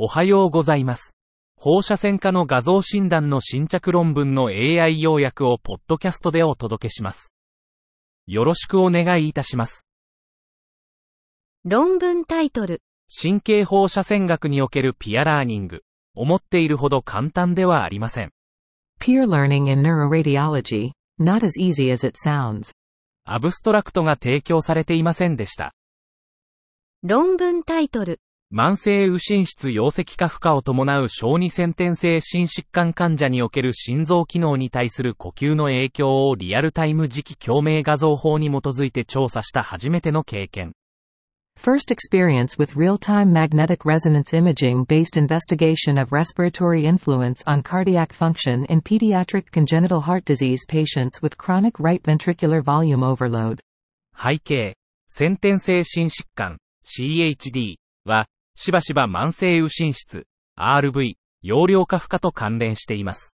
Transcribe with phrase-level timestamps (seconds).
[0.00, 1.16] おはようございます。
[1.56, 7.32] 放射線科の画像診断の新着論文の AI 要約をポッドキャストでお届けします。
[8.28, 9.88] よろしくお願いいたします。
[11.64, 12.80] 論文タイトル、
[13.10, 15.82] 神経放射線学におけるピアラーニング。
[16.14, 18.30] 思っているほど簡単ではありません。
[19.00, 22.70] Peer learning in neuroradiology, not as easy as it sounds.
[23.24, 25.74] アブストラクトが提供されていませんでした。
[27.02, 28.20] 論文タイトル、
[28.50, 40.72] 慢性右心室溶石化負荷を伴う小児先天性心疾患患者における心臓機能に対する呼吸の影響をリアルタイム磁気共鳴画像法に基づいて調査した初めての経験。
[41.60, 48.80] First experience with real-time magnetic resonance imaging based investigation of respiratory influence on cardiac function in
[48.80, 53.58] pediatric congenital heart disease patients with chronic right ventricular volume overload.
[54.16, 54.74] 背景、
[55.06, 58.26] 先天性心疾患、CHD は、
[58.60, 60.26] しばしば慢性右心室、
[60.58, 63.32] RV、容量化負荷と関連しています。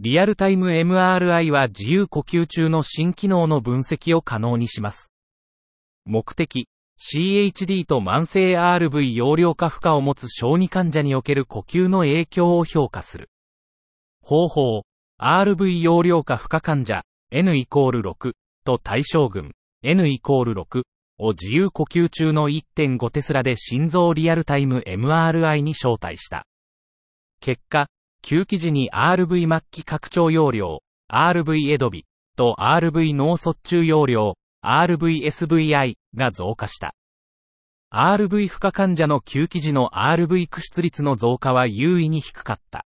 [0.00, 5.10] リアルタイム MRI は自由呼吸中の心機能の分析を可能にします。
[6.04, 6.68] 目的、
[7.00, 13.30] CHD と慢性 RV 容量化負荷を持つ小児患者における呼吸の影響を評価する。
[14.20, 14.82] 方法、
[15.18, 18.32] RV 容量化負荷患者、N イコール6
[18.66, 19.52] と対象群、
[19.82, 20.82] N イコール6
[21.18, 26.46] を自由呼吸中の1.5テスラで心臓リアルタイム MRI に招待した。
[27.40, 27.88] 結果、
[28.22, 30.80] 吸気時に RV 末期拡張容量、
[31.12, 32.04] RV エドビ
[32.36, 36.94] と RV 脳卒中容量、RVSVI が増加した。
[37.92, 42.84] RV 負荷患者の吸気時の RV 駆出率の増加は優位に低かった。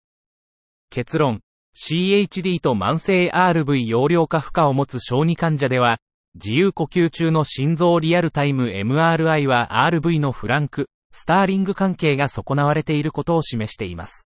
[0.89, 1.41] 結論、
[1.75, 5.99] CHD と慢性 RV 容量化負荷を持つ小児患者では、
[6.35, 14.27] 自由呼吸中の心臓リアルタイム MRI は RV のフランク、スターリング関係が損なわれていることを示しています。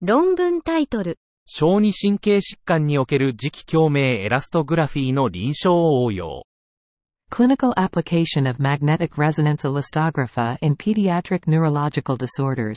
[0.00, 6.44] 論文タイトル、小児神経疾患における磁気共鳴エラストグラフィーの臨床応用。
[7.28, 12.76] Clinical application of magnetic resonance elastography in pediatric neurological disorders.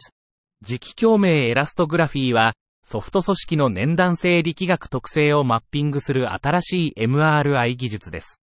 [0.65, 2.53] 磁気共鳴エラストグラフィーは、
[2.83, 8.39] ソフト組織の年段性力学特性をマッピングする新しい MRI 技術です。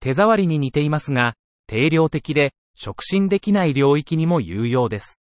[0.00, 1.34] 手触りに似ていますが、
[1.66, 5.18] 定量的で、触診できない領域にも有用です。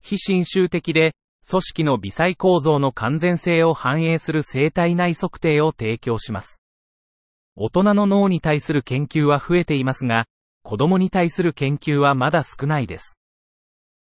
[0.00, 1.14] 非侵襲的で、
[1.48, 6.60] 組織の微細構造の完全性を反映する生体内測定を提供します。
[7.56, 10.26] 大人の脳に対する研究は増えていますが、
[10.62, 13.18] 子供に対する研究はまだ少ないです。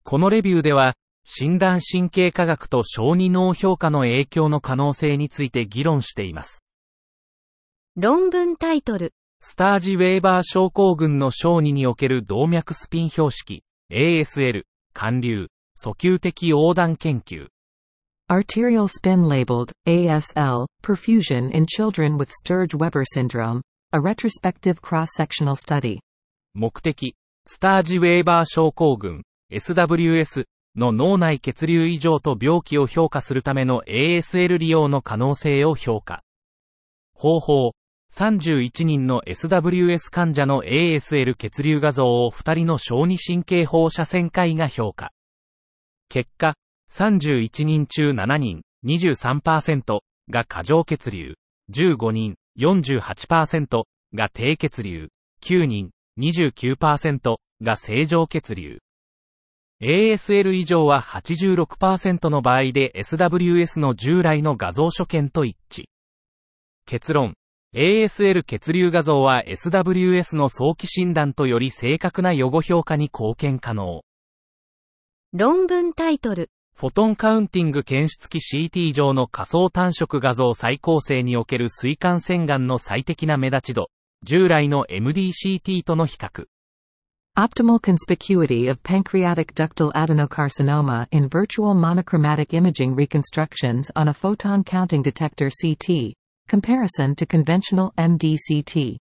[0.04, 0.94] このレビューでは、
[1.24, 6.64] 診断神経科学と小児脳評価の影響の可能性について議論しています。
[7.96, 14.62] 論文タイトル、スタージ・ウェーバー症候群の小児における動脈スピン標識、ASL、
[14.94, 17.48] 寒流、訴求的横断研究。
[18.30, 23.62] Arterial spin labeled, ASL, perfusion in children with Sturge-Weber syndrome.
[23.92, 25.98] A retrospective cross-sectional study.
[26.54, 27.14] 目的、
[27.46, 29.22] スタージ・ウェーバー症候群、
[29.52, 30.44] SWS
[30.76, 36.22] の脳内血流異常と病気を評価するための ASL 利用の可能性を評価。
[37.14, 37.72] 方法、
[38.12, 45.12] 31人の SWS 患者の ASL 血流画像を2人の小児神経放射線科医が評価。
[46.08, 46.54] 結果、
[46.90, 50.00] 31人中7人、23%
[50.30, 51.34] が過剰血流、
[51.70, 53.84] 15人、48%
[54.14, 55.08] が低血流、
[55.42, 58.80] 9人、29%が正常血流。
[59.82, 65.86] ASL 以上は86%の場合で SWS の従来の画像所見と一致。
[66.86, 67.34] 結論。
[67.74, 74.02] ASL 血流画像は SWS の早期診断とより正確な予後評価に貢献可能。
[75.32, 83.88] 論文タイトル、フォトンカウンティング検出器 CT 上の仮想単色画像再構成における水管洗顔の最適な目立ち度、
[84.22, 86.46] 従来の MDCT との比較。
[87.38, 95.48] Optimal conspicuity of pancreatic ductal adenocarcinoma in virtual monochromatic imaging reconstructions on a photon counting detector
[95.48, 96.12] CT.
[96.46, 98.98] Comparison to conventional MDCT.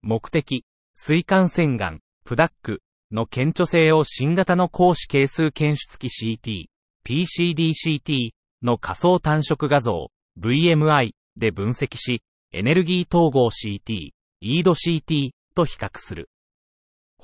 [0.00, 0.64] 目的、
[0.94, 6.66] 水管洗顔、プダックの顕著性を新型の光子係数検出器 CT、
[7.04, 8.30] PCDCT
[8.62, 12.22] の仮想単色画像、VMI で分析し、
[12.52, 14.10] エネルギー統合 CT、
[14.40, 16.28] イード CT と比較する。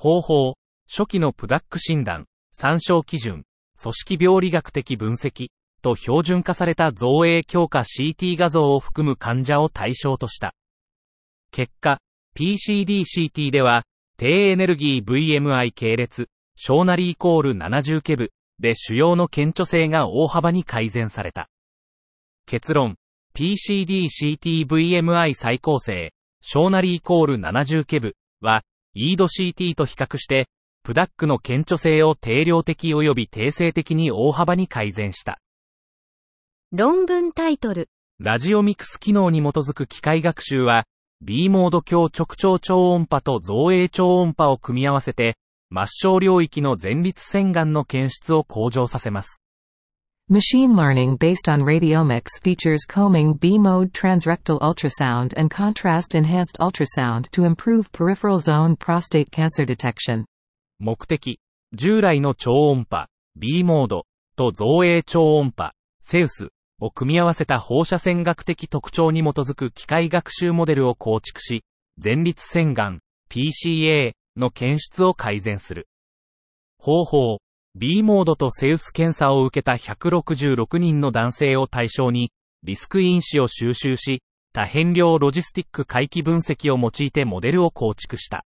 [0.01, 0.55] 方法、
[0.91, 3.43] 初期のプダック診断、参照基準、
[3.79, 5.49] 組織病理学的分析、
[5.83, 10.55] と標準化された造影強化 CT 画像を含む患者を対象とした。
[11.51, 11.99] 結果、
[12.35, 13.83] PCD-CT では、
[14.17, 21.49] 低エネルギー VMI 系列、小なりイコール70ケブで腫瘍の顕著性が大幅に改善された。
[22.47, 22.95] 結論、
[23.35, 28.63] PCD-CT-VMI 再構成、小なりイコール70ケブは、
[28.95, 30.49] イード CT と比較して、
[30.89, 35.37] プダックの顕著性を定量的及び定性的に大幅に改善した。
[36.71, 37.89] 論文タイトル。
[38.19, 40.85] ラジオミクス機能に基づく機械学習は、
[41.21, 45.37] B モード強直腸超音波と造影超音波を組み合わせて、
[45.71, 49.43] 末梢領域の前立腺がんの検出を向上させます。
[50.27, 58.39] Machine learning based on radiomics features combing B-mode transrectal ultrasound and contrast-enhanced ultrasound to improve peripheral
[58.39, 60.25] zone prostate cancer detection.
[60.79, 61.39] 目的、
[61.73, 64.05] 従来の超音波、B モード。
[64.35, 66.49] と造影超音波、セウス。
[66.79, 71.63] を組み合わせた放射線学的特徴に基づく機械学習モデルを構築し、
[72.01, 75.89] 前立腺がん、PCA の検出を改善する。
[76.77, 77.39] 方法、
[77.75, 82.31] B モードとセウス検査を受けた166人の男性を対象に、
[82.63, 84.23] リスク因子を収集し、
[84.53, 88.45] 多変量ロジスティック回帰分析を用いてモデルを構築した。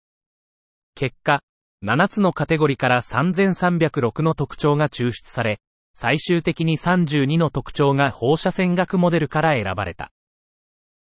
[0.94, 1.42] 結果、
[1.82, 5.58] 7つのカテゴリから3306の特徴が抽出され、
[5.94, 10.12] 最終的に32の特徴が放射線学モデルから選ばれた。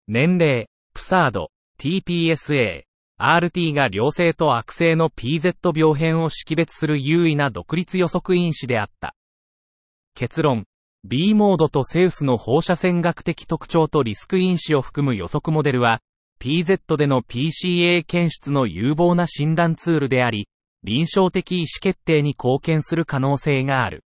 [0.08, 2.84] 年齢、プサード、TPSA、
[3.20, 9.16] RT が良性と悪性の PZ 病変を識別する優位な独立予測因子であった。
[10.16, 10.64] 結論、
[11.04, 16.00] B モードとセウスの放射線学的特徴とリスク因子を含む予測モデルは、
[16.42, 20.48] PZ での PCA 検出の有望な診断ツールであり、
[20.84, 24.04] 臨床的意思決定に貢献する可能性がある。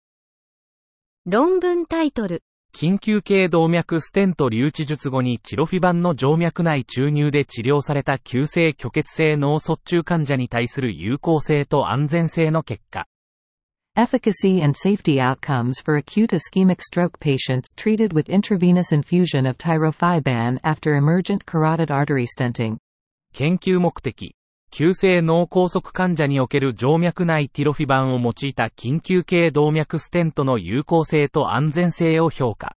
[1.27, 13.07] 論文タイトル緊急系動脈ステント留置術後にチロフィバンの静脈内注入で治療された急性虚血性脳卒中患者に対する有効性と安全性の結果。
[13.97, 20.95] Efficacy and safety outcomes for acute ischemic stroke patients treated with intravenous infusion of tirofiban after
[20.95, 22.77] emergent carotid artery stenting.
[23.35, 24.37] 研究目的。
[24.73, 32.77] 急性脳梗塞患者における静脈内ティロフィバンを用いた緊急系動脈ステントの有効性と安全性を評価。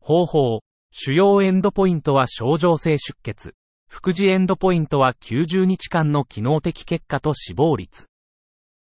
[0.00, 0.60] 方法、
[0.90, 3.54] 主要エンドポイントは症状性出血。
[3.88, 8.06] 副次エンドポイントは90日間の機能的結果と死亡率。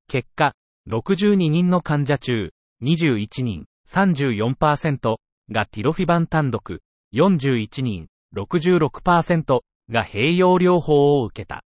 [0.09, 0.55] 結果、
[0.89, 2.53] 62人の患者中、
[2.83, 5.17] 21人、34%
[5.53, 6.81] がティロフィバン単独、
[7.15, 9.61] 41人、66%
[9.91, 11.63] が併用療法を受けた。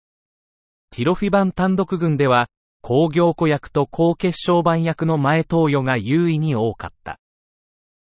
[0.97, 2.47] ティロフィバン単独群では、
[2.81, 7.19] 抗凝固薬と抗血小板薬の前投与が優位に多かった。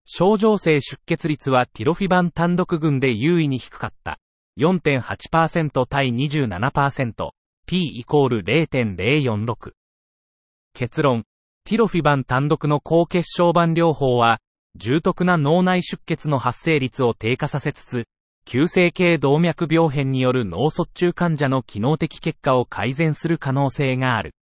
[0.04, 4.20] 症状性出血率はティロフィバン単独群で優位に低かった。
[4.60, 7.30] 4.8%対27%、
[7.66, 9.72] P イコール0.046。
[10.74, 11.24] 結論、
[11.64, 14.42] ティロフィバン単独の抗血小板療法は、
[14.76, 18.04] 重篤な脳内出血の発生率を低下させつつ、
[18.46, 24.34] 急性系動脈病変による脳卒中患者の機能的結果を改善する可能性がある。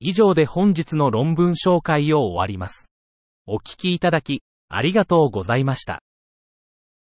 [0.00, 2.90] 以上で本日の論文紹介を終わります。
[3.46, 6.00] お聞きいただき、ありがとうございました。